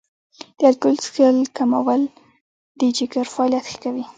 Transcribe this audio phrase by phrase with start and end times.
[0.57, 2.01] د الکول څښل کمول
[2.79, 4.05] د جګر فعالیت ښه کوي.